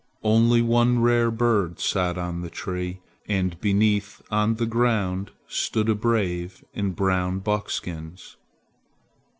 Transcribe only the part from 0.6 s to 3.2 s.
one rare bird sat on the tree,